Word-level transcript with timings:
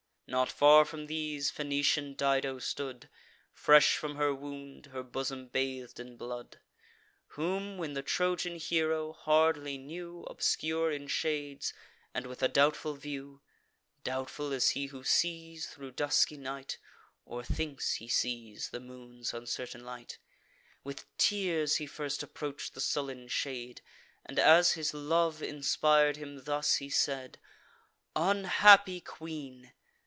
Not 0.27 0.49
far 0.49 0.85
from 0.85 1.07
these 1.07 1.51
Phoenician 1.51 2.13
Dido 2.15 2.57
stood, 2.59 3.09
Fresh 3.51 3.97
from 3.97 4.15
her 4.15 4.33
wound, 4.33 4.85
her 4.85 5.03
bosom 5.03 5.49
bath'd 5.49 5.99
in 5.99 6.15
blood; 6.15 6.61
Whom 7.31 7.77
when 7.77 7.95
the 7.95 8.01
Trojan 8.01 8.55
hero 8.55 9.11
hardly 9.11 9.77
knew, 9.77 10.23
Obscure 10.29 10.89
in 10.89 11.07
shades, 11.07 11.73
and 12.13 12.27
with 12.27 12.41
a 12.41 12.47
doubtful 12.47 12.93
view, 12.93 13.41
(Doubtful 14.05 14.53
as 14.53 14.69
he 14.69 14.85
who 14.85 15.03
sees, 15.03 15.65
thro' 15.67 15.91
dusky 15.91 16.37
night, 16.37 16.77
Or 17.25 17.43
thinks 17.43 17.95
he 17.95 18.07
sees, 18.07 18.69
the 18.69 18.79
moon's 18.79 19.33
uncertain 19.33 19.83
light,) 19.83 20.17
With 20.81 21.03
tears 21.17 21.75
he 21.75 21.85
first 21.85 22.23
approach'd 22.23 22.73
the 22.73 22.79
sullen 22.79 23.27
shade; 23.27 23.81
And, 24.25 24.39
as 24.39 24.71
his 24.75 24.93
love 24.93 25.41
inspir'd 25.43 26.15
him, 26.15 26.45
thus 26.45 26.75
he 26.77 26.89
said: 26.89 27.37
"Unhappy 28.15 29.01
queen! 29.01 29.73